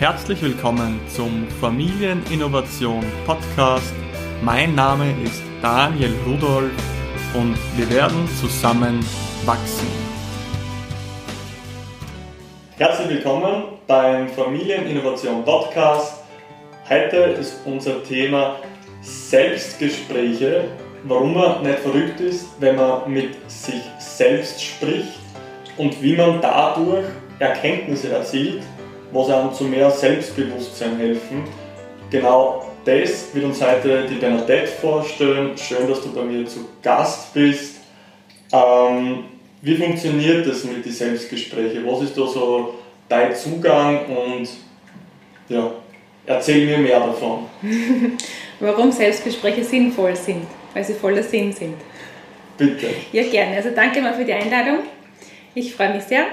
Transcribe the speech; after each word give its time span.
Herzlich 0.00 0.40
willkommen 0.40 0.98
zum 1.14 1.46
Familieninnovation 1.60 3.04
Podcast. 3.26 3.92
Mein 4.40 4.74
Name 4.74 5.12
ist 5.22 5.42
Daniel 5.60 6.14
Rudolph 6.26 6.72
und 7.34 7.54
wir 7.76 7.90
werden 7.90 8.26
zusammen 8.40 9.04
wachsen. 9.44 9.86
Herzlich 12.78 13.10
willkommen 13.10 13.64
beim 13.86 14.30
Familieninnovation 14.30 15.44
Podcast. 15.44 16.24
Heute 16.88 17.16
ist 17.38 17.60
unser 17.66 18.02
Thema 18.02 18.56
Selbstgespräche, 19.02 20.64
warum 21.04 21.34
man 21.34 21.62
nicht 21.62 21.80
verrückt 21.80 22.20
ist, 22.20 22.46
wenn 22.58 22.76
man 22.76 23.12
mit 23.12 23.50
sich 23.50 23.82
selbst 23.98 24.64
spricht 24.64 25.20
und 25.76 26.02
wie 26.02 26.16
man 26.16 26.40
dadurch 26.40 27.04
Erkenntnisse 27.38 28.10
erzielt 28.14 28.62
was 29.12 29.30
einem 29.30 29.52
zu 29.52 29.64
mehr 29.64 29.90
Selbstbewusstsein 29.90 30.96
helfen. 30.96 31.44
Genau 32.10 32.64
das 32.84 33.34
wird 33.34 33.44
uns 33.44 33.62
heute 33.62 34.06
die 34.08 34.16
Bernadette 34.16 34.66
vorstellen. 34.66 35.56
Schön, 35.56 35.88
dass 35.88 36.02
du 36.02 36.12
bei 36.12 36.22
mir 36.22 36.46
zu 36.46 36.66
Gast 36.82 37.34
bist. 37.34 37.76
Ähm, 38.52 39.24
wie 39.62 39.76
funktioniert 39.76 40.46
das 40.46 40.64
mit 40.64 40.84
den 40.84 40.92
Selbstgesprächen? 40.92 41.86
Was 41.86 42.02
ist 42.02 42.16
da 42.16 42.26
so 42.26 42.74
dein 43.08 43.34
Zugang 43.34 44.06
und 44.06 44.48
ja, 45.48 45.70
erzähl 46.24 46.64
mir 46.64 46.78
mehr 46.78 47.00
davon. 47.00 47.46
Warum 48.60 48.92
Selbstgespräche 48.92 49.64
sinnvoll 49.64 50.16
sind, 50.16 50.46
weil 50.72 50.84
sie 50.84 50.94
voller 50.94 51.22
Sinn 51.22 51.52
sind. 51.52 51.74
Bitte. 52.56 52.88
Ja, 53.12 53.22
gerne. 53.24 53.56
Also 53.56 53.70
danke 53.74 54.00
mal 54.00 54.14
für 54.14 54.24
die 54.24 54.32
Einladung. 54.32 54.80
Ich 55.54 55.74
freue 55.74 55.94
mich 55.94 56.04
sehr. 56.04 56.26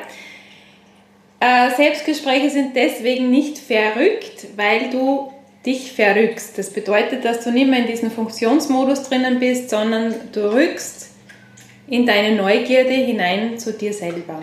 Äh, 1.39 1.75
Selbstgespräche 1.75 2.49
sind 2.49 2.75
deswegen 2.75 3.29
nicht 3.29 3.59
verrückt, 3.59 4.47
weil 4.55 4.89
du 4.89 5.31
dich 5.65 5.91
verrückst. 5.91 6.57
Das 6.57 6.71
bedeutet, 6.71 7.25
dass 7.25 7.43
du 7.43 7.51
nicht 7.51 7.67
mehr 7.67 7.79
in 7.79 7.87
diesem 7.87 8.09
Funktionsmodus 8.09 9.03
drinnen 9.03 9.39
bist, 9.39 9.69
sondern 9.69 10.15
du 10.31 10.51
rückst 10.51 11.11
in 11.87 12.05
deine 12.05 12.35
Neugierde 12.35 12.91
hinein 12.91 13.59
zu 13.59 13.73
dir 13.73 13.93
selber. 13.93 14.41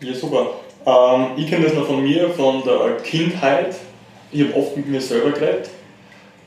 Ja, 0.00 0.14
super. 0.14 0.54
Ähm, 0.86 1.26
ich 1.36 1.48
kenne 1.48 1.64
das 1.64 1.74
noch 1.74 1.86
von 1.86 2.02
mir, 2.02 2.30
von 2.30 2.62
der 2.64 2.96
Kindheit. 3.02 3.76
Ich 4.32 4.42
habe 4.42 4.54
oft 4.54 4.76
mit 4.76 4.88
mir 4.88 5.00
selber 5.00 5.30
geredet. 5.30 5.70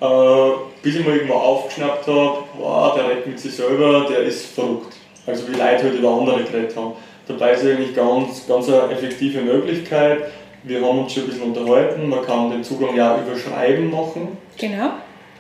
Äh, 0.02 0.52
bis 0.82 0.96
ich 0.96 1.06
mal 1.06 1.16
irgendwo 1.16 1.36
aufgeschnappt 1.36 2.08
habe, 2.08 2.96
der 2.96 3.10
redet 3.10 3.28
mit 3.28 3.40
sich 3.40 3.56
selber, 3.56 4.08
der 4.10 4.24
ist 4.24 4.48
verrückt. 4.48 4.96
Also 5.28 5.48
wie 5.48 5.52
Leute 5.52 5.84
halt 5.84 5.94
über 5.94 6.10
andere 6.10 6.44
geredet 6.44 6.76
haben. 6.76 6.94
Dabei 7.32 7.54
ist 7.54 7.66
eigentlich 7.66 7.96
ganz, 7.96 8.48
ganz 8.48 8.68
eine 8.68 8.92
effektive 8.92 9.42
Möglichkeit. 9.42 10.24
Wir 10.64 10.82
haben 10.82 11.00
uns 11.00 11.14
schon 11.14 11.24
ein 11.24 11.30
bisschen 11.30 11.44
unterhalten, 11.44 12.08
man 12.08 12.24
kann 12.24 12.52
den 12.52 12.64
Zugang 12.64 12.96
ja 12.96 13.18
über 13.18 13.38
Schreiben 13.38 13.90
machen. 13.90 14.38
Genau. 14.58 14.88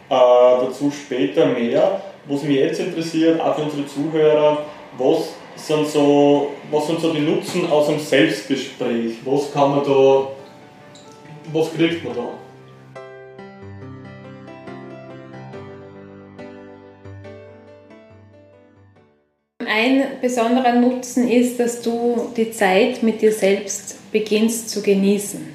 Äh, 0.10 0.66
dazu 0.66 0.92
später 0.92 1.46
mehr. 1.46 2.02
Was 2.26 2.44
mich 2.44 2.58
jetzt 2.58 2.80
interessiert, 2.80 3.40
auch 3.40 3.56
für 3.56 3.64
unsere 3.64 3.86
Zuhörer, 3.86 4.66
was 4.98 5.34
sind 5.56 5.88
so, 5.88 6.52
was 6.70 6.88
sind 6.88 7.00
so 7.00 7.14
die 7.14 7.22
Nutzen 7.22 7.70
aus 7.70 7.90
einem 7.90 8.00
Selbstgespräch? 8.00 9.18
Was 9.26 9.52
kann 9.52 9.76
man 9.76 9.84
da, 9.86 10.28
was 11.54 11.74
kriegt 11.74 12.04
man 12.04 12.16
da? 12.16 12.30
Ein 19.74 20.04
besonderer 20.20 20.74
Nutzen 20.74 21.30
ist, 21.30 21.58
dass 21.58 21.82
du 21.82 22.30
die 22.36 22.52
Zeit 22.52 23.04
mit 23.04 23.22
dir 23.22 23.32
selbst 23.32 24.12
beginnst 24.12 24.70
zu 24.70 24.82
genießen. 24.82 25.48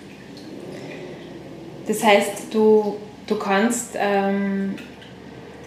Das 1.86 2.02
heißt, 2.02 2.46
du, 2.50 2.96
du 3.26 3.38
kannst 3.38 3.90
ähm, 3.94 4.76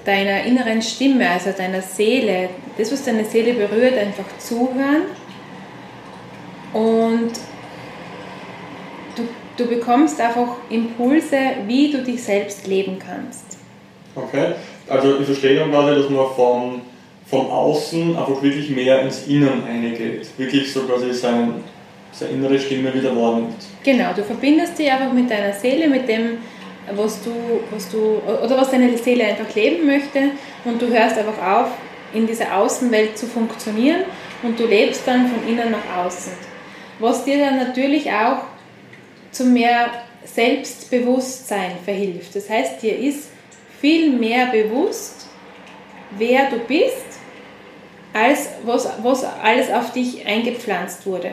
deiner 0.03 0.45
inneren 0.45 0.81
Stimme, 0.81 1.29
also 1.29 1.51
deiner 1.51 1.83
Seele, 1.83 2.49
das, 2.75 2.91
was 2.91 3.05
deine 3.05 3.23
Seele 3.23 3.53
berührt, 3.53 3.95
einfach 3.95 4.25
zuhören 4.39 5.03
und 6.73 7.31
du, 9.15 9.27
du 9.57 9.69
bekommst 9.69 10.19
einfach 10.19 10.55
Impulse, 10.71 11.37
wie 11.67 11.91
du 11.91 12.01
dich 12.01 12.23
selbst 12.23 12.65
leben 12.65 12.97
kannst. 12.97 13.59
Okay, 14.15 14.53
also 14.89 15.19
ich 15.19 15.25
verstehe 15.25 15.59
dann 15.59 15.69
quasi, 15.69 16.01
dass 16.01 16.09
man 16.09 16.25
von 16.35 16.81
vom 17.29 17.49
Außen 17.49 18.17
einfach 18.17 18.41
wirklich 18.41 18.69
mehr 18.69 19.01
ins 19.01 19.27
Innen 19.27 19.63
eingeht. 19.65 20.27
Wirklich 20.37 20.71
so 20.73 20.81
quasi 20.81 21.13
sein, 21.13 21.63
seine 22.11 22.31
innere 22.31 22.59
Stimme 22.59 22.93
wieder 22.93 23.15
wahrnimmt. 23.15 23.55
Genau, 23.83 24.13
du 24.15 24.23
verbindest 24.23 24.79
dich 24.79 24.91
einfach 24.91 25.13
mit 25.13 25.29
deiner 25.29 25.53
Seele, 25.53 25.87
mit 25.87 26.07
dem, 26.07 26.39
was 26.95 27.21
du, 27.23 27.31
was 27.71 27.89
du, 27.89 28.19
oder 28.25 28.57
was 28.57 28.71
deine 28.71 28.97
Seele 28.97 29.25
einfach 29.25 29.53
leben 29.53 29.85
möchte 29.85 30.31
und 30.65 30.81
du 30.81 30.87
hörst 30.87 31.17
einfach 31.17 31.41
auf, 31.41 31.67
in 32.13 32.25
dieser 32.25 32.57
Außenwelt 32.57 33.15
zu 33.17 33.27
funktionieren 33.27 34.01
und 34.41 34.59
du 34.59 34.65
lebst 34.65 35.03
dann 35.05 35.27
von 35.27 35.47
innen 35.47 35.71
nach 35.71 36.05
außen. 36.05 36.33
Was 36.97 37.23
dir 37.23 37.37
dann 37.37 37.57
natürlich 37.57 38.09
auch 38.11 38.43
zu 39.31 39.45
mehr 39.45 39.91
Selbstbewusstsein 40.25 41.71
verhilft. 41.85 42.35
Das 42.35 42.49
heißt, 42.49 42.81
dir 42.81 42.97
ist 42.97 43.29
viel 43.79 44.11
mehr 44.11 44.47
bewusst, 44.47 45.27
wer 46.17 46.49
du 46.49 46.57
bist 46.59 47.08
als 48.13 48.49
was, 48.65 48.89
was 49.03 49.23
alles 49.23 49.71
auf 49.71 49.91
dich 49.93 50.25
eingepflanzt 50.25 51.05
wurde. 51.05 51.31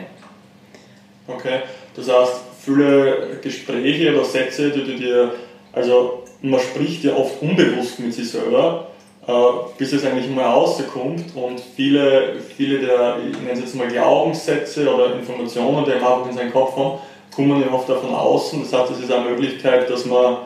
Okay, 1.27 1.59
das 1.95 2.09
heißt, 2.09 2.33
viele 2.63 3.39
Gespräche 3.41 4.13
oder 4.13 4.23
Sätze, 4.23 4.71
die 4.71 4.85
du 4.85 4.95
dir, 4.97 5.31
also 5.73 6.23
man 6.41 6.59
spricht 6.59 7.03
ja 7.03 7.15
oft 7.15 7.41
unbewusst 7.41 7.99
mit 7.99 8.13
sich 8.13 8.29
selber, 8.29 8.87
äh, 9.27 9.33
bis 9.77 9.91
es 9.93 10.05
eigentlich 10.05 10.29
mal 10.29 10.45
rauskommt 10.45 11.35
und 11.35 11.59
viele, 11.75 12.35
viele 12.55 12.79
der, 12.79 13.17
ich 13.29 13.37
nenne 13.39 13.53
es 13.53 13.59
jetzt 13.59 13.75
mal 13.75 13.87
Glaubenssätze 13.87 14.93
oder 14.93 15.15
Informationen, 15.15 15.83
die 15.83 15.91
man 15.91 15.99
einfach 15.99 16.29
in 16.29 16.37
seinen 16.37 16.53
Kopf 16.53 16.77
haben, 16.77 16.99
kommen 17.35 17.61
ja 17.61 17.71
oft 17.71 17.87
von 17.87 18.15
außen. 18.15 18.63
Das 18.63 18.73
heißt, 18.79 18.91
es 18.93 18.99
ist 19.01 19.11
eine 19.11 19.29
Möglichkeit, 19.29 19.89
dass 19.89 20.05
man 20.05 20.37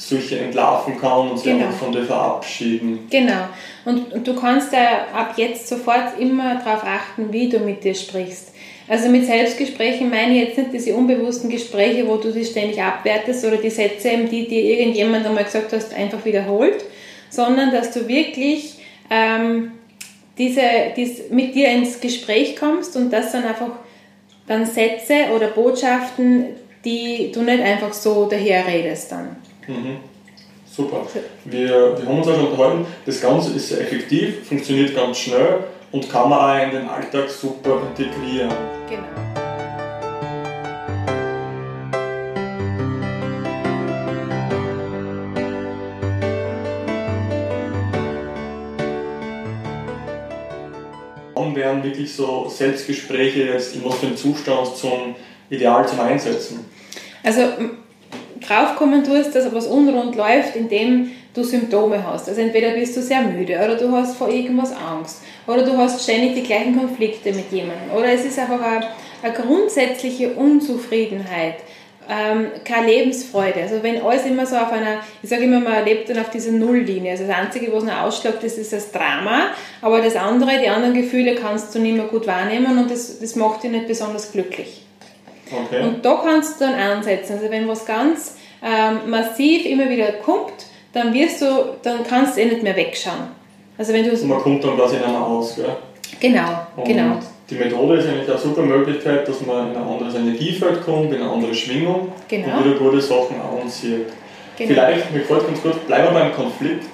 solche 0.00 0.38
entlarven 0.38 0.98
kann 0.98 1.30
und 1.30 1.38
sich 1.38 1.52
genau. 1.52 1.70
von 1.70 1.92
dir 1.92 2.04
verabschieden. 2.04 3.06
Genau. 3.10 3.48
Und, 3.84 4.12
und 4.12 4.26
du 4.26 4.34
kannst 4.34 4.72
ja 4.72 5.06
ab 5.14 5.34
jetzt 5.36 5.68
sofort 5.68 6.18
immer 6.18 6.56
darauf 6.56 6.82
achten, 6.84 7.32
wie 7.32 7.48
du 7.48 7.58
mit 7.58 7.84
dir 7.84 7.94
sprichst. 7.94 8.54
Also 8.88 9.08
mit 9.08 9.26
Selbstgesprächen 9.26 10.08
meine 10.08 10.32
ich 10.32 10.48
jetzt 10.48 10.58
nicht 10.58 10.72
diese 10.72 10.94
unbewussten 10.94 11.50
Gespräche, 11.50 12.08
wo 12.08 12.16
du 12.16 12.32
dich 12.32 12.48
ständig 12.48 12.82
abwertest 12.82 13.44
oder 13.44 13.58
die 13.58 13.70
Sätze, 13.70 14.10
die 14.30 14.48
dir 14.48 14.62
irgendjemand 14.62 15.26
einmal 15.26 15.44
gesagt 15.44 15.72
hast, 15.72 15.94
einfach 15.94 16.24
wiederholt, 16.24 16.84
sondern 17.28 17.70
dass 17.70 17.92
du 17.92 18.08
wirklich 18.08 18.78
ähm, 19.10 19.72
diese, 20.38 20.62
dies, 20.96 21.30
mit 21.30 21.54
dir 21.54 21.68
ins 21.68 22.00
Gespräch 22.00 22.56
kommst 22.56 22.96
und 22.96 23.12
das 23.12 23.32
dann 23.32 23.44
einfach 23.44 23.72
dann 24.46 24.66
Sätze 24.66 25.26
oder 25.36 25.48
Botschaften, 25.48 26.46
die 26.84 27.30
du 27.32 27.42
nicht 27.42 27.62
einfach 27.62 27.92
so 27.92 28.26
daherredest 28.26 29.12
dann. 29.12 29.36
Mhm. 29.70 29.98
Super. 30.66 31.06
Wir, 31.44 31.96
wir 31.96 32.06
haben 32.06 32.18
uns 32.18 32.28
auch 32.28 32.34
schon 32.34 32.48
unterhalten, 32.48 32.86
das 33.06 33.20
Ganze 33.20 33.52
ist 33.54 33.68
sehr 33.68 33.80
effektiv, 33.80 34.46
funktioniert 34.46 34.94
ganz 34.94 35.18
schnell 35.18 35.64
und 35.92 36.10
kann 36.10 36.28
man 36.28 36.38
auch 36.38 36.64
in 36.64 36.70
den 36.70 36.88
Alltag 36.88 37.28
super 37.28 37.82
integrieren. 37.88 38.50
Genau. 38.88 39.06
Wären 51.52 51.82
wirklich 51.84 52.14
so 52.14 52.48
Selbstgespräche 52.48 53.42
jetzt 53.42 53.74
in 53.74 53.84
was 53.84 53.96
für 53.96 54.06
einem 54.06 54.16
Zustand 54.16 54.74
zum 54.74 55.14
Ideal 55.50 55.86
zum 55.86 56.00
Einsetzen? 56.00 56.64
Also 57.22 57.42
draufkommen 58.50 59.04
tust, 59.04 59.34
dass 59.34 59.52
was 59.54 59.66
unrund 59.66 60.16
läuft, 60.16 60.56
indem 60.56 61.12
du 61.34 61.44
Symptome 61.44 62.04
hast. 62.04 62.28
Also 62.28 62.40
entweder 62.40 62.70
bist 62.70 62.96
du 62.96 63.02
sehr 63.02 63.22
müde 63.22 63.54
oder 63.54 63.76
du 63.76 63.90
hast 63.92 64.16
vor 64.16 64.28
irgendwas 64.28 64.72
Angst 64.72 65.22
oder 65.46 65.62
du 65.62 65.76
hast 65.76 66.02
ständig 66.02 66.34
die 66.34 66.42
gleichen 66.42 66.76
Konflikte 66.76 67.32
mit 67.32 67.52
jemandem 67.52 67.96
oder 67.96 68.12
es 68.12 68.24
ist 68.24 68.38
einfach 68.38 68.60
eine, 68.60 68.86
eine 69.22 69.32
grundsätzliche 69.32 70.30
Unzufriedenheit, 70.30 71.56
ähm, 72.08 72.48
keine 72.64 72.88
Lebensfreude. 72.88 73.62
Also 73.62 73.82
wenn 73.82 74.02
alles 74.02 74.26
immer 74.26 74.44
so 74.44 74.56
auf 74.56 74.72
einer, 74.72 74.98
ich 75.22 75.30
sage 75.30 75.44
immer, 75.44 75.60
man 75.60 75.84
lebt 75.84 76.10
dann 76.10 76.18
auf 76.18 76.30
dieser 76.30 76.50
Nulllinie. 76.50 77.12
Also 77.12 77.24
das 77.26 77.36
Einzige, 77.36 77.72
was 77.72 77.84
noch 77.84 78.00
ausschlägt, 78.00 78.42
das 78.42 78.58
ist 78.58 78.72
das 78.72 78.90
Drama, 78.90 79.50
aber 79.80 80.00
das 80.00 80.16
andere, 80.16 80.58
die 80.60 80.68
anderen 80.68 80.94
Gefühle 80.94 81.36
kannst 81.36 81.72
du 81.74 81.78
nicht 81.78 81.96
mehr 81.96 82.06
gut 82.06 82.26
wahrnehmen 82.26 82.78
und 82.78 82.90
das, 82.90 83.20
das 83.20 83.36
macht 83.36 83.62
dich 83.62 83.70
nicht 83.70 83.86
besonders 83.86 84.32
glücklich. 84.32 84.82
Okay. 85.52 85.82
Und 85.82 86.04
da 86.04 86.20
kannst 86.22 86.60
du 86.60 86.64
dann 86.64 86.74
ansetzen. 86.74 87.34
Also 87.34 87.50
wenn 87.50 87.68
was 87.68 87.84
ganz 87.84 88.36
ähm, 88.62 89.10
massiv 89.10 89.64
immer 89.66 89.88
wieder 89.88 90.12
kommt, 90.24 90.52
dann 90.92 91.14
wirst 91.14 91.42
du, 91.42 91.46
dann 91.82 92.04
kannst 92.04 92.36
du 92.36 92.40
eh 92.42 92.46
nicht 92.46 92.62
mehr 92.62 92.76
wegschauen. 92.76 93.28
Also 93.78 93.92
wenn 93.92 94.04
du 94.04 94.26
Man 94.26 94.40
kommt 94.40 94.62
dann 94.64 94.76
quasi 94.76 94.96
in 94.96 95.02
einer 95.04 95.26
aus, 95.26 95.56
gell? 95.56 95.76
Genau, 96.20 96.66
und 96.76 96.84
genau. 96.84 97.16
die 97.48 97.54
Methode 97.54 97.96
ist 97.96 98.08
eigentlich 98.08 98.28
eine 98.28 98.38
super 98.38 98.62
Möglichkeit, 98.62 99.26
dass 99.26 99.40
man 99.46 99.70
in 99.70 99.76
ein 99.76 99.82
anderes 99.82 100.14
Energiefeld 100.14 100.84
kommt, 100.84 101.12
in 101.14 101.22
eine 101.22 101.30
andere 101.30 101.54
Schwingung 101.54 102.12
Genau. 102.28 102.58
und 102.58 102.64
wieder 102.64 102.78
gute 102.78 103.00
Sachen 103.00 103.36
anzieht. 103.40 104.06
Genau. 104.58 104.68
Vielleicht, 104.74 105.10
mir 105.12 105.20
gefällt 105.20 105.46
ganz 105.46 105.62
gut, 105.62 105.86
bleiben 105.86 106.12
wir 106.12 106.20
beim 106.20 106.32
Konflikt. 106.34 106.84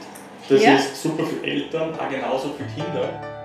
Das 0.49 0.63
Ja. 0.63 0.75
ist 0.77 1.03
super 1.03 1.25
für 1.25 1.45
Eltern, 1.45 1.91
auch 1.95 2.09
genauso 2.09 2.51
für 2.57 2.65
Kinder. 2.81 3.36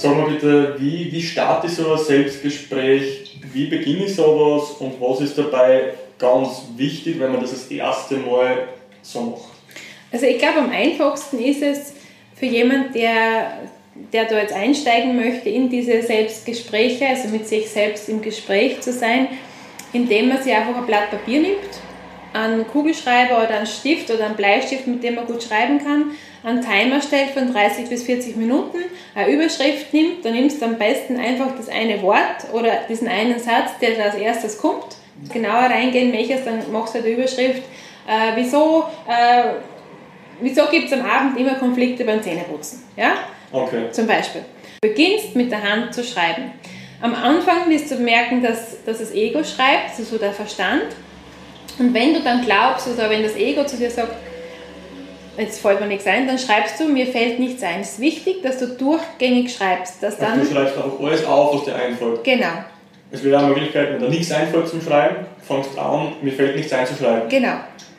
Sag 0.00 0.16
mal 0.16 0.30
bitte, 0.30 0.76
wie, 0.78 1.12
wie 1.12 1.22
starte 1.22 1.66
ich 1.66 1.74
so 1.74 1.92
ein 1.92 1.98
Selbstgespräch? 1.98 3.38
Wie 3.52 3.66
beginne 3.66 4.06
ich 4.06 4.14
sowas? 4.14 4.72
Und 4.80 5.00
was 5.00 5.20
ist 5.20 5.36
dabei 5.36 5.94
ganz 6.18 6.62
wichtig, 6.76 7.18
wenn 7.18 7.32
man 7.32 7.40
das 7.40 7.50
das 7.50 7.66
erste 7.66 8.16
Mal 8.16 8.68
so 9.02 9.20
macht? 9.20 9.50
Also 10.12 10.26
ich 10.26 10.38
glaube, 10.38 10.60
am 10.60 10.70
einfachsten 10.70 11.38
ist 11.38 11.62
es 11.62 11.94
für 12.34 12.46
jemand, 12.46 12.94
der, 12.94 13.58
der 14.12 14.24
da 14.24 14.38
jetzt 14.38 14.54
einsteigen 14.54 15.16
möchte 15.16 15.50
in 15.50 15.68
diese 15.68 16.02
Selbstgespräche, 16.02 17.06
also 17.06 17.28
mit 17.28 17.46
sich 17.46 17.68
selbst 17.68 18.08
im 18.08 18.22
Gespräch 18.22 18.80
zu 18.80 18.92
sein, 18.92 19.28
indem 19.92 20.28
man 20.28 20.42
sich 20.42 20.52
einfach 20.52 20.76
ein 20.76 20.86
Blatt 20.86 21.10
Papier 21.10 21.40
nimmt, 21.40 21.58
einen 22.32 22.66
Kugelschreiber 22.66 23.38
oder 23.38 23.56
einen 23.56 23.66
Stift 23.66 24.10
oder 24.10 24.26
einen 24.26 24.36
Bleistift, 24.36 24.86
mit 24.86 25.02
dem 25.02 25.16
man 25.16 25.26
gut 25.26 25.42
schreiben 25.42 25.78
kann, 25.82 26.12
einen 26.42 26.62
Timer 26.62 27.00
stellt 27.02 27.30
von 27.30 27.52
30 27.52 27.88
bis 27.88 28.04
40 28.04 28.36
Minuten, 28.36 28.78
eine 29.14 29.30
Überschrift 29.30 29.92
nimmt, 29.92 30.24
dann 30.24 30.34
nimmst 30.34 30.60
du 30.60 30.66
am 30.66 30.78
besten 30.78 31.18
einfach 31.18 31.54
das 31.56 31.68
eine 31.68 32.00
Wort 32.02 32.52
oder 32.52 32.70
diesen 32.88 33.08
einen 33.08 33.38
Satz, 33.38 33.78
der 33.80 33.96
da 33.96 34.04
als 34.04 34.14
erstes 34.14 34.58
kommt, 34.58 34.96
genauer 35.32 35.64
reingehen 35.64 36.10
möchtest, 36.12 36.46
dann 36.46 36.60
machst 36.72 36.94
du 36.94 37.02
die 37.02 37.12
Überschrift, 37.12 37.62
äh, 38.08 38.32
wieso, 38.36 38.84
äh, 39.06 39.54
wieso 40.40 40.66
gibt 40.70 40.86
es 40.86 40.92
am 40.92 41.04
Abend 41.04 41.38
immer 41.38 41.54
Konflikte 41.54 42.04
beim 42.04 42.22
Zähneputzen, 42.22 42.84
ja? 42.96 43.14
Okay. 43.52 43.90
Zum 43.90 44.06
Beispiel. 44.06 44.42
Du 44.80 44.88
beginnst 44.88 45.34
mit 45.34 45.50
der 45.50 45.62
Hand 45.62 45.92
zu 45.92 46.04
schreiben. 46.04 46.52
Am 47.02 47.14
Anfang 47.14 47.68
wirst 47.68 47.90
du 47.90 47.96
merken, 47.96 48.42
dass, 48.42 48.82
dass 48.84 48.98
das 48.98 49.12
Ego 49.12 49.42
schreibt, 49.42 49.90
also 49.90 50.04
so 50.04 50.18
der 50.18 50.32
Verstand. 50.32 50.84
Und 51.80 51.94
wenn 51.94 52.12
du 52.12 52.20
dann 52.20 52.44
glaubst, 52.44 52.86
oder 52.88 53.08
wenn 53.08 53.22
das 53.22 53.34
Ego 53.36 53.64
zu 53.64 53.76
dir 53.78 53.90
sagt, 53.90 54.14
jetzt 55.38 55.60
fällt 55.62 55.80
mir 55.80 55.86
nichts 55.86 56.06
ein, 56.06 56.26
dann 56.26 56.38
schreibst 56.38 56.78
du, 56.78 56.84
mir 56.84 57.06
fällt 57.06 57.38
nichts 57.38 57.62
ein. 57.62 57.80
Es 57.80 57.92
ist 57.92 58.00
wichtig, 58.00 58.42
dass 58.42 58.58
du 58.58 58.66
durchgängig 58.68 59.50
schreibst, 59.54 60.02
dass 60.02 60.20
Also 60.20 60.26
dann, 60.26 60.40
du 60.40 60.46
schreibst 60.54 60.76
einfach 60.76 61.00
alles 61.00 61.24
auf, 61.24 61.54
was 61.56 61.64
dir 61.64 61.74
einfällt. 61.74 62.22
genau, 62.22 62.64
Es 63.10 63.24
wäre 63.24 63.38
eine 63.38 63.48
Möglichkeit, 63.48 63.94
wenn 63.94 63.98
dir 64.00 64.10
nichts 64.10 64.30
einfällt 64.30 64.68
zum 64.68 64.82
Schreiben, 64.82 65.24
fangst 65.42 65.78
an, 65.78 66.12
mir 66.20 66.32
fällt 66.32 66.54
nichts 66.56 66.70
ein 66.74 66.86
zu 66.86 66.94
schreiben. 66.94 67.26
genau, 67.30 67.54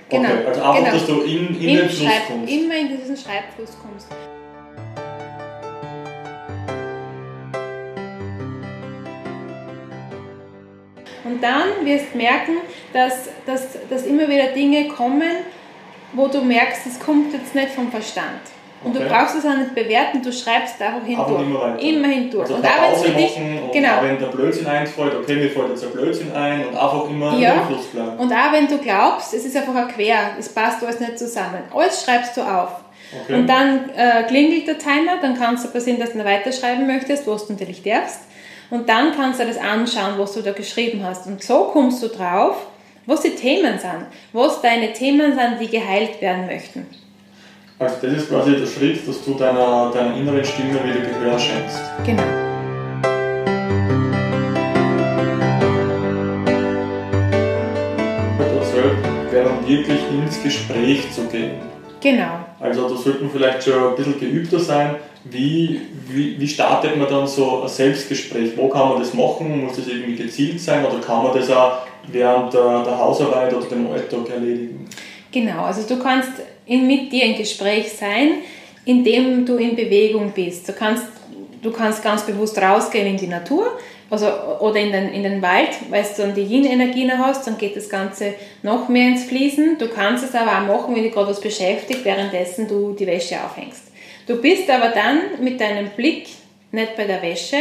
genau, 0.10 0.30
Okay, 0.30 0.46
also 0.48 0.62
einfach, 0.62 0.76
genau. 0.78 0.92
dass 0.92 1.06
du 1.08 1.22
in, 1.22 1.48
in 1.60 1.70
Im 1.70 1.76
den 1.78 1.90
Fluss 1.90 2.00
Schreib, 2.08 2.28
kommst. 2.28 2.54
immer 2.54 2.76
in 2.78 2.88
diesen 2.98 3.18
Schreibfluss 3.18 3.72
kommst. 3.82 4.08
Und 11.24 11.42
dann 11.42 11.86
wirst 11.86 12.06
du 12.14 12.18
merken, 12.18 12.58
dass, 12.94 13.30
dass, 13.46 13.68
dass 13.90 14.06
immer 14.06 14.28
wieder 14.28 14.48
Dinge 14.48 14.88
kommen, 14.88 15.32
wo 16.14 16.28
du 16.28 16.42
merkst, 16.42 16.86
es 16.88 17.00
kommt 17.00 17.34
jetzt 17.34 17.56
nicht 17.56 17.70
vom 17.70 17.90
Verstand. 17.92 18.42
Und 18.84 18.96
Okay. 18.96 19.04
du 19.04 19.10
brauchst 19.14 19.36
es 19.36 19.46
auch 19.46 19.56
nicht 19.56 19.76
bewerten, 19.76 20.24
du 20.24 20.34
schreibst 20.34 20.82
einfach 20.82 21.06
hindurch. 21.06 21.42
immer. 21.44 21.80
Immer 21.80 22.08
hindurch. 22.08 22.50
Also 22.50 22.56
und 22.56 22.66
auch 22.66 22.82
wenn 22.82 22.94
es 22.94 23.04
für 23.04 23.12
dich, 23.12 23.38
und 23.38 23.72
genau. 23.72 23.98
auch 23.98 24.04
wenn 24.04 24.18
der 24.18 24.26
Blödsinn 24.28 24.66
einfällt, 24.66 25.14
okay, 25.16 25.36
mir 25.36 25.50
fällt 25.52 25.70
jetzt 25.70 25.84
ein 25.84 25.92
Blödsinn 25.92 26.32
ein 26.34 26.66
und 26.66 26.74
einfach 26.76 27.08
immer 27.08 27.38
Ja. 27.38 27.64
Fluss 27.68 27.86
bleiben. 27.88 28.18
Und 28.18 28.34
auch 28.34 28.52
wenn 28.52 28.68
du 28.68 28.80
glaubst, 28.80 29.36
es 29.36 29.46
ist 29.46 29.56
einfach 29.56 29.76
ein 29.76 29.88
Quer, 29.88 30.32
es 30.40 30.50
passt 30.50 30.84
alles 30.84 31.00
nicht 31.00 31.20
zusammen. 31.20 31.60
Alles 31.74 32.04
schreibst 32.04 32.36
du 32.38 32.42
auf. 32.42 32.72
Okay. 33.24 33.36
Und 33.36 33.48
dann 33.48 33.90
äh, 33.96 34.24
klingelt 34.24 34.68
der 34.68 34.80
Timer, 34.80 35.18
dann 35.22 35.38
kann 35.38 35.54
es 35.56 35.72
passieren, 35.72 36.00
dass 36.00 36.14
du 36.14 36.18
noch 36.18 36.26
weiterschreiben 36.26 36.88
möchtest, 36.88 37.28
was 37.28 37.46
du 37.46 37.54
natürlich 37.54 37.84
darfst. 37.84 38.22
Und 38.72 38.90
dann 38.90 39.14
kannst 39.16 39.40
du 39.40 39.46
das 39.46 39.58
anschauen, 39.60 40.14
was 40.18 40.34
du 40.34 40.42
da 40.42 40.54
geschrieben 40.54 41.04
hast. 41.06 41.28
Und 41.28 41.44
so 41.44 41.66
kommst 41.66 42.02
du 42.02 42.08
drauf, 42.08 42.56
was 43.06 43.22
die 43.22 43.32
Themen 43.32 43.80
sind, 43.80 44.06
was 44.34 44.62
deine 44.62 44.94
Themen 44.94 45.34
sind, 45.34 45.60
die 45.60 45.68
geheilt 45.68 46.22
werden 46.22 46.46
möchten. 46.46 46.86
Also 47.80 47.96
das 48.04 48.14
ist 48.14 48.30
quasi 48.30 48.56
der 48.56 48.68
Schritt, 48.68 49.08
dass 49.08 49.26
du 49.26 49.34
deiner, 49.34 49.92
deiner 49.92 50.16
inneren 50.16 50.46
Stimme 50.46 50.76
wieder 50.84 51.00
Gehör 51.00 51.40
schenkst. 51.40 51.82
Genau. 52.06 52.22
Erzählt, 58.40 59.32
wäre 59.32 59.46
dann 59.46 59.68
wirklich 59.68 60.00
ins 60.12 60.44
Gespräch 60.44 61.12
zu 61.12 61.24
gehen. 61.26 61.54
Genau. 62.02 62.46
Also 62.60 62.88
da 62.88 62.96
sollte 62.96 63.24
man 63.24 63.32
vielleicht 63.32 63.64
schon 63.64 63.90
ein 63.90 63.96
bisschen 63.96 64.20
geübter 64.20 64.60
sein. 64.60 64.96
Wie, 65.24 65.82
wie, 66.08 66.40
wie 66.40 66.48
startet 66.48 66.98
man 66.98 67.10
dann 67.10 67.28
so 67.28 67.64
ein 67.64 67.68
Selbstgespräch? 67.68 68.56
Wo 68.56 68.68
kann 68.70 68.90
man 68.90 69.00
das 69.00 69.14
machen? 69.14 69.66
Muss 69.66 69.76
das 69.76 69.88
irgendwie 69.88 70.16
gezielt 70.16 70.60
sein 70.60 70.86
oder 70.86 71.00
kann 71.00 71.24
man 71.24 71.34
das 71.36 71.50
auch 71.50 71.80
während 72.08 72.54
der, 72.54 72.84
der 72.84 72.98
Hausarbeit 72.98 73.54
oder 73.54 73.66
dem 73.66 73.88
Alltag 73.92 74.30
erledigen? 74.30 74.88
Genau, 75.32 75.64
also 75.64 75.88
du 75.88 76.02
kannst 76.02 76.32
in, 76.66 76.88
mit 76.88 77.12
dir 77.12 77.26
im 77.26 77.36
Gespräch 77.36 77.92
sein, 77.94 78.40
indem 78.86 79.46
du 79.46 79.58
in 79.58 79.76
Bewegung 79.76 80.32
bist. 80.32 80.68
Du 80.68 80.74
kannst, 80.74 81.06
du 81.62 81.72
kannst 81.72 82.04
ganz 82.04 82.26
bewusst 82.26 82.58
rausgehen 82.62 83.08
in 83.08 83.18
die 83.18 83.28
Natur 83.28 83.78
also, 84.12 84.28
oder 84.60 84.76
in 84.76 84.92
den, 84.92 85.14
in 85.14 85.24
den 85.24 85.42
Wald, 85.42 85.70
weil 85.90 86.04
du 86.04 86.22
dann 86.22 86.36
die 86.36 86.42
Yin-Energie 86.42 87.06
noch 87.06 87.20
hast, 87.20 87.48
dann 87.48 87.58
geht 87.58 87.78
das 87.78 87.88
Ganze 87.88 88.34
noch 88.62 88.90
mehr 88.90 89.08
ins 89.08 89.24
Fließen. 89.24 89.78
Du 89.78 89.88
kannst 89.88 90.26
es 90.26 90.36
aber 90.36 90.52
auch 90.52 90.68
machen, 90.68 90.96
wenn 90.96 91.04
dich 91.04 91.14
gerade 91.14 91.30
was 91.30 91.40
beschäftigt, 91.40 92.04
währenddessen 92.04 92.68
du 92.68 92.92
die 92.92 93.08
Wäsche 93.08 93.42
aufhängst. 93.42 93.84
Du 94.28 94.42
bist 94.42 94.70
aber 94.70 94.90
dann 94.90 95.42
mit 95.42 95.62
deinem 95.62 95.92
Blick 95.92 96.28
nicht 96.74 96.98
bei 96.98 97.06
der 97.06 97.22
Wäsche, 97.22 97.56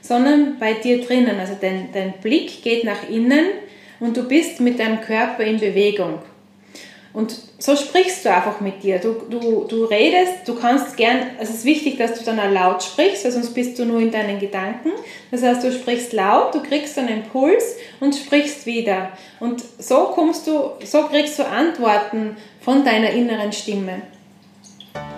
sondern 0.00 0.58
bei 0.60 0.74
dir 0.74 1.04
drinnen. 1.04 1.40
Also 1.40 1.54
dein, 1.60 1.88
dein 1.92 2.12
Blick 2.22 2.62
geht 2.62 2.84
nach 2.84 3.08
innen 3.10 3.46
und 4.00 4.16
du 4.16 4.22
bist 4.22 4.60
mit 4.60 4.78
deinem 4.78 5.00
Körper 5.00 5.42
in 5.42 5.58
Bewegung. 5.58 6.20
Und 7.16 7.34
so 7.58 7.74
sprichst 7.74 8.26
du 8.26 8.28
einfach 8.28 8.60
mit 8.60 8.82
dir. 8.82 8.98
Du, 8.98 9.14
du, 9.30 9.64
du 9.66 9.84
redest, 9.86 10.46
du 10.46 10.54
kannst 10.54 10.98
gern, 10.98 11.18
also 11.38 11.50
es 11.50 11.60
ist 11.60 11.64
wichtig, 11.64 11.96
dass 11.96 12.12
du 12.12 12.22
dann 12.22 12.38
auch 12.38 12.50
laut 12.50 12.82
sprichst, 12.82 13.24
weil 13.24 13.32
sonst 13.32 13.54
bist 13.54 13.78
du 13.78 13.86
nur 13.86 14.00
in 14.00 14.10
deinen 14.10 14.38
Gedanken. 14.38 14.90
Das 15.30 15.42
heißt, 15.42 15.64
du 15.64 15.72
sprichst 15.72 16.12
laut, 16.12 16.54
du 16.54 16.62
kriegst 16.62 16.98
einen 16.98 17.08
Impuls 17.08 17.76
und 18.00 18.14
sprichst 18.14 18.66
wieder. 18.66 19.12
Und 19.40 19.62
so 19.78 20.10
kommst 20.14 20.46
du, 20.46 20.72
so 20.84 21.04
kriegst 21.04 21.38
du 21.38 21.46
Antworten 21.46 22.36
von 22.60 22.84
deiner 22.84 23.08
inneren 23.08 23.50
Stimme. 23.50 24.02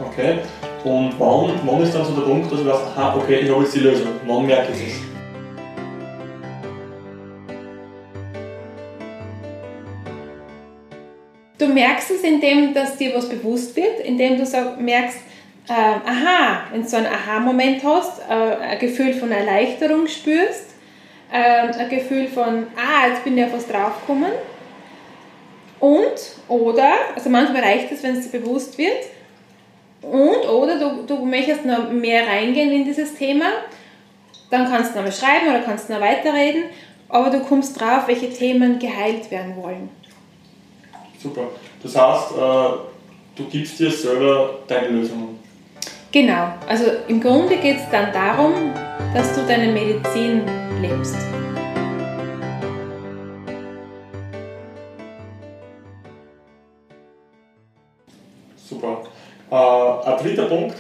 Okay. 0.09 0.39
Und 0.85 1.15
wann, 1.19 1.59
wann 1.65 1.83
ist 1.83 1.97
dann 1.97 2.05
so 2.05 2.13
der 2.13 2.23
Punkt, 2.23 2.53
dass 2.53 2.63
du 2.63 2.73
aha, 2.73 3.17
okay, 3.17 3.41
ich 3.41 3.51
habe 3.51 3.65
jetzt 3.65 3.75
die 3.75 3.81
Lösung. 3.81 4.07
Wann 4.25 4.47
merke 4.47 4.71
ich 4.73 4.87
es? 4.87 5.18
Du 11.59 11.67
merkst 11.67 12.13
es, 12.13 12.23
indem 12.23 12.73
dass 12.73 12.97
dir 12.97 13.15
was 13.15 13.29
bewusst 13.29 13.75
wird, 13.75 14.01
indem 14.01 14.39
du 14.39 14.47
so 14.47 14.59
merkst, 14.79 15.19
äh, 15.69 15.73
aha, 15.73 16.63
wenn 16.71 16.83
du 16.83 16.89
so 16.89 16.97
einen 16.97 17.07
Aha-Moment 17.07 17.83
hast, 17.85 18.21
äh, 18.21 18.33
ein 18.33 18.79
Gefühl 18.79 19.13
von 19.13 19.31
Erleichterung 19.33 20.07
spürst, 20.07 20.75
äh, 21.33 21.69
ein 21.79 21.89
Gefühl 21.91 22.29
von, 22.29 22.69
ah, 22.77 23.09
jetzt 23.09 23.25
bin 23.25 23.37
ich 23.37 23.45
auf 23.45 23.53
was 23.53 23.67
draufgekommen. 23.67 24.33
Und, 25.81 26.37
oder, 26.49 26.93
also 27.15 27.29
manchmal 27.29 27.63
reicht 27.63 27.93
es, 27.93 28.03
wenn 28.03 28.17
es 28.17 28.31
dir 28.31 28.41
bewusst 28.41 28.79
wird, 28.79 29.07
und, 30.01 30.49
oder 30.49 30.79
du, 30.79 31.03
du 31.07 31.25
möchtest 31.25 31.65
noch 31.65 31.91
mehr 31.91 32.27
reingehen 32.27 32.71
in 32.71 32.85
dieses 32.85 33.15
Thema, 33.15 33.47
dann 34.51 34.69
kannst 34.69 34.93
du 34.93 34.99
noch 34.99 35.05
mal 35.05 35.13
schreiben 35.13 35.49
oder 35.49 35.61
kannst 35.61 35.91
noch 35.91 36.01
weiterreden, 36.01 36.65
aber 37.09 37.31
du 37.31 37.41
kommst 37.41 37.79
drauf, 37.79 38.07
welche 38.07 38.31
Themen 38.31 38.79
geheilt 38.79 39.31
werden 39.31 39.57
wollen. 39.57 39.91
Super. 41.21 41.49
Das 41.83 41.97
heißt, 41.97 42.33
äh, 42.33 42.71
du 43.37 43.45
gibst 43.51 43.79
dir 43.81 43.91
selber 43.91 44.59
deine 44.69 44.89
Lösungen. 44.89 45.39
Genau, 46.13 46.53
also 46.67 46.85
im 47.09 47.21
Grunde 47.21 47.57
geht 47.57 47.77
es 47.77 47.91
dann 47.91 48.13
darum, 48.13 48.73
dass 49.13 49.35
du 49.35 49.47
deine 49.47 49.73
Medizin 49.73 50.43
lebst. 50.81 51.17
Super. 58.57 59.03
Äh, 59.51 60.11
ein 60.11 60.23
dritter 60.23 60.45
Punkt, 60.45 60.77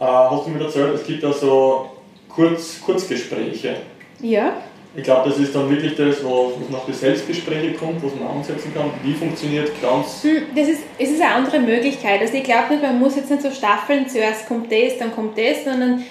äh, 0.00 0.04
hast 0.04 0.46
du 0.46 0.50
mir 0.50 0.64
erzählt, 0.64 0.94
es 0.94 1.06
gibt 1.06 1.22
ja 1.22 1.32
so 1.32 1.90
Kurz, 2.28 2.82
Kurzgespräche. 2.84 3.76
Ja, 4.20 4.56
Ich 4.96 5.02
glaube, 5.02 5.28
das 5.28 5.38
ist 5.38 5.54
dann 5.54 5.68
wirklich 5.68 5.94
das, 5.94 6.24
wo 6.24 6.54
was 6.58 6.70
nach 6.70 6.86
die 6.86 6.92
Selbstgespräche 6.92 7.74
kommt, 7.74 8.02
was 8.02 8.14
man 8.14 8.38
ansetzen 8.38 8.72
kann. 8.72 8.90
Wie 9.02 9.12
funktioniert 9.12 9.70
ganz. 9.82 10.22
Hm, 10.22 10.44
das 10.54 10.68
ist, 10.68 10.82
es 10.98 11.10
ist 11.10 11.20
eine 11.20 11.34
andere 11.34 11.60
Möglichkeit. 11.60 12.20
Also 12.20 12.34
ich 12.34 12.44
glaube 12.44 12.72
nicht, 12.72 12.82
man 12.82 12.98
muss 12.98 13.14
jetzt 13.14 13.30
nicht 13.30 13.42
so 13.42 13.50
staffeln, 13.50 14.08
zuerst 14.08 14.48
kommt 14.48 14.72
das, 14.72 14.96
dann 14.98 15.14
kommt 15.14 15.36
das, 15.36 15.64
sondern 15.64 16.02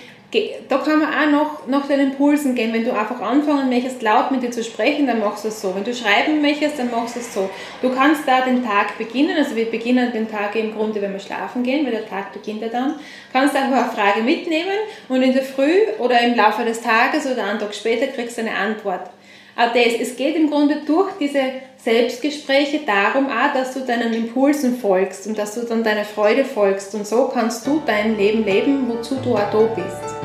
da 0.69 0.77
kann 0.77 0.99
man 0.99 1.09
auch 1.09 1.31
nach, 1.31 1.67
nach 1.67 1.87
den 1.87 1.99
Impulsen 1.99 2.55
gehen. 2.55 2.73
Wenn 2.73 2.83
du 2.83 2.91
einfach 2.91 3.21
anfangen 3.21 3.69
möchtest, 3.69 4.01
laut 4.01 4.31
mit 4.31 4.43
dir 4.43 4.51
zu 4.51 4.63
sprechen, 4.63 5.07
dann 5.07 5.19
machst 5.19 5.43
du 5.43 5.49
es 5.49 5.61
so. 5.61 5.75
Wenn 5.75 5.83
du 5.83 5.93
schreiben 5.93 6.41
möchtest, 6.41 6.79
dann 6.79 6.91
machst 6.91 7.15
du 7.15 7.19
es 7.19 7.33
so. 7.33 7.49
Du 7.81 7.93
kannst 7.93 8.27
da 8.27 8.41
den 8.41 8.63
Tag 8.63 8.97
beginnen, 8.97 9.35
also 9.37 9.55
wir 9.55 9.65
beginnen 9.65 10.11
den 10.11 10.29
Tag 10.29 10.55
im 10.55 10.75
Grunde, 10.75 11.01
wenn 11.01 11.13
wir 11.13 11.19
schlafen 11.19 11.63
gehen, 11.63 11.85
weil 11.85 11.93
der 11.93 12.07
Tag 12.07 12.33
beginnt 12.33 12.61
ja 12.61 12.67
dann. 12.67 12.95
Kannst 13.31 13.55
einfach 13.55 13.83
eine 13.83 13.91
Frage 13.91 14.23
mitnehmen 14.23 14.77
und 15.09 15.21
in 15.21 15.33
der 15.33 15.43
Früh 15.43 15.73
oder 15.99 16.19
im 16.21 16.35
Laufe 16.35 16.63
des 16.63 16.81
Tages 16.81 17.25
oder 17.25 17.45
einen 17.45 17.59
Tag 17.59 17.73
später 17.73 18.07
kriegst 18.07 18.37
du 18.37 18.41
eine 18.41 18.55
Antwort. 18.55 19.09
Das, 19.57 19.73
es 20.01 20.17
geht 20.17 20.35
im 20.35 20.49
Grunde 20.49 20.81
durch 20.85 21.13
diese 21.17 21.39
Selbstgespräche 21.77 22.81
darum 22.85 23.27
auch, 23.27 23.53
dass 23.53 23.73
du 23.73 23.85
deinen 23.85 24.13
Impulsen 24.13 24.77
folgst 24.77 25.27
und 25.27 25.37
dass 25.37 25.55
du 25.55 25.61
dann 25.61 25.81
deiner 25.81 26.03
Freude 26.03 26.43
folgst 26.43 26.93
und 26.93 27.07
so 27.07 27.29
kannst 27.29 27.65
du 27.65 27.81
dein 27.85 28.17
Leben 28.17 28.43
leben, 28.43 28.89
wozu 28.89 29.15
du 29.15 29.33
auch 29.33 29.49
da 29.51 29.59
bist. 29.73 30.15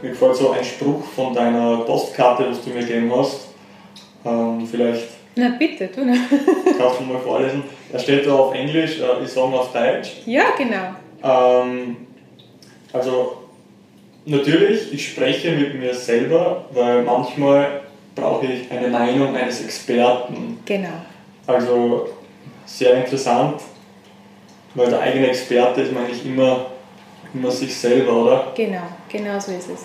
Mir 0.00 0.10
gefällt 0.10 0.36
so 0.36 0.50
ein 0.52 0.62
Spruch 0.62 1.02
von 1.06 1.34
deiner 1.34 1.78
Postkarte, 1.78 2.50
was 2.50 2.62
du 2.62 2.70
mir 2.70 2.86
gegeben 2.86 3.12
hast. 3.16 3.48
Ähm, 4.24 4.64
vielleicht 4.70 5.15
Na 5.38 5.50
bitte, 5.50 5.88
du. 5.88 6.04
Ne? 6.04 6.18
kannst 6.78 7.00
du 7.00 7.04
mal 7.04 7.18
vorlesen. 7.18 7.62
Er 7.92 7.98
steht 7.98 8.26
da 8.26 8.34
auf 8.34 8.54
Englisch, 8.54 9.00
äh, 9.00 9.22
ich 9.22 9.30
sage 9.30 9.52
auf 9.52 9.70
Deutsch. 9.70 10.22
Ja, 10.24 10.44
genau. 10.56 10.94
Ähm, 11.22 11.96
also 12.90 13.36
natürlich, 14.24 14.94
ich 14.94 15.10
spreche 15.10 15.52
mit 15.52 15.74
mir 15.74 15.92
selber, 15.92 16.64
weil 16.70 17.02
manchmal 17.02 17.82
brauche 18.14 18.46
ich 18.46 18.70
eine 18.70 18.88
Meinung 18.88 19.36
eines 19.36 19.62
Experten. 19.62 20.58
Genau. 20.64 20.88
Also 21.46 22.08
sehr 22.64 22.94
interessant, 22.94 23.60
weil 24.74 24.88
der 24.88 25.00
eigene 25.00 25.28
Experte 25.28 25.82
ist 25.82 25.92
man 25.92 26.04
eigentlich 26.04 26.24
immer, 26.24 26.66
immer 27.34 27.50
sich 27.50 27.76
selber, 27.76 28.22
oder? 28.22 28.52
Genau, 28.56 28.88
genau 29.10 29.38
so 29.38 29.52
ist 29.52 29.68
es. 29.68 29.84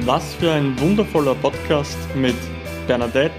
Was 0.00 0.34
für 0.34 0.52
ein 0.52 0.78
wundervoller 0.80 1.34
Podcast 1.36 1.96
mit 2.14 2.34
Bernadette. 2.86 3.34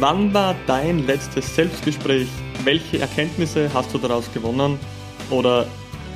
Wann 0.00 0.32
war 0.32 0.54
dein 0.66 1.06
letztes 1.06 1.54
Selbstgespräch? 1.54 2.28
Welche 2.64 3.00
Erkenntnisse 3.00 3.68
hast 3.74 3.92
du 3.92 3.98
daraus 3.98 4.32
gewonnen? 4.32 4.78
Oder 5.30 5.66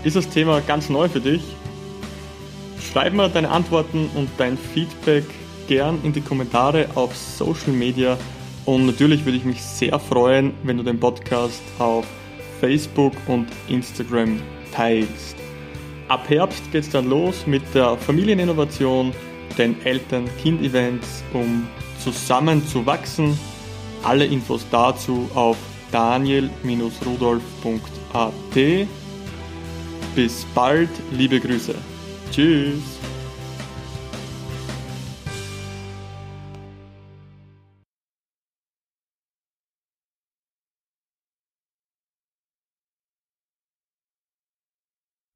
ist 0.05 0.17
das 0.17 0.29
Thema 0.29 0.61
ganz 0.62 0.88
neu 0.88 1.09
für 1.09 1.21
dich? 1.21 1.43
Schreib 2.93 3.12
mir 3.12 3.29
deine 3.29 3.50
Antworten 3.50 4.09
und 4.15 4.31
dein 4.38 4.57
Feedback 4.57 5.25
gern 5.69 6.01
in 6.03 6.13
die 6.13 6.21
Kommentare 6.21 6.89
auf 6.95 7.17
Social 7.17 7.73
Media. 7.73 8.19
Und 8.65 8.87
natürlich 8.87 9.25
würde 9.25 9.39
ich 9.39 9.45
mich 9.45 9.63
sehr 9.63 10.01
freuen, 10.01 10.53
wenn 10.65 10.77
du 10.77 10.83
den 10.83 10.99
Podcast 10.99 11.63
auf 11.79 12.05
Facebook 12.61 13.13
und 13.29 13.47
Instagram 13.69 14.43
teilst. 14.75 15.37
Ab 16.09 16.29
Herbst 16.29 16.73
geht 16.73 16.83
es 16.85 16.91
dann 16.91 17.09
los 17.09 17.47
mit 17.47 17.63
der 17.75 17.97
Familieninnovation, 17.97 19.13
den 19.57 19.81
Eltern-Kind-Events, 19.85 21.23
um 21.33 21.69
zusammen 22.03 22.67
zu 22.67 22.85
wachsen. 22.87 23.39
Alle 24.03 24.25
Infos 24.25 24.67
dazu 24.71 25.29
auf 25.35 25.59
daniel-rudolf.at. 25.93 28.89
Bis 30.15 30.47
bald, 30.55 30.89
liebe 31.13 31.41
Grüße. 31.41 31.75
Tschüss. 32.31 32.98